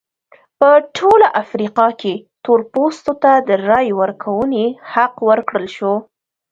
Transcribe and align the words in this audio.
په 0.59 0.69
ټوله 0.95 1.27
افریقا 1.43 1.87
کې 2.01 2.13
تور 2.43 2.59
پوستو 2.73 3.13
ته 3.23 3.31
د 3.47 3.49
رایې 3.69 3.93
ورکونې 4.01 4.65
حق 4.91 5.13
ورکړل 5.29 5.67
شو. 5.75 5.93